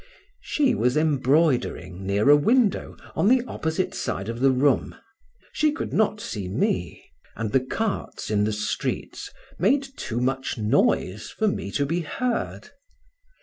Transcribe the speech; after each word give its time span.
She 0.41 0.73
was 0.73 0.97
embroidering 0.97 2.03
near 2.03 2.31
a 2.31 2.35
window 2.35 2.97
on 3.15 3.27
the 3.27 3.43
opposite 3.45 3.93
side 3.93 4.29
of 4.29 4.39
the 4.39 4.49
room; 4.49 4.95
she 5.53 5.71
could 5.71 5.93
not 5.93 6.19
see 6.19 6.47
me; 6.49 7.05
and 7.35 7.51
the 7.51 7.59
carts 7.59 8.31
in 8.31 8.43
the 8.43 8.51
streets 8.51 9.29
made 9.59 9.83
too 9.95 10.19
much 10.19 10.57
noise 10.57 11.29
for 11.29 11.47
me 11.47 11.69
to 11.73 11.85
be 11.85 11.99
heard. 11.99 12.69